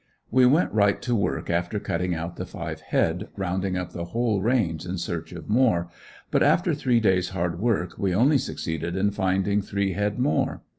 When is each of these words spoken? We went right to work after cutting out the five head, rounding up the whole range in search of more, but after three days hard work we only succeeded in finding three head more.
We 0.31 0.47
went 0.47 0.73
right 0.73 0.99
to 1.03 1.13
work 1.15 1.51
after 1.51 1.79
cutting 1.79 2.15
out 2.15 2.35
the 2.35 2.45
five 2.47 2.81
head, 2.81 3.27
rounding 3.37 3.77
up 3.77 3.91
the 3.91 4.05
whole 4.05 4.41
range 4.41 4.83
in 4.83 4.97
search 4.97 5.31
of 5.31 5.47
more, 5.47 5.89
but 6.31 6.41
after 6.41 6.73
three 6.73 6.99
days 6.99 7.29
hard 7.29 7.59
work 7.59 7.99
we 7.99 8.11
only 8.15 8.39
succeeded 8.39 8.95
in 8.95 9.11
finding 9.11 9.61
three 9.61 9.93
head 9.93 10.17
more. 10.17 10.63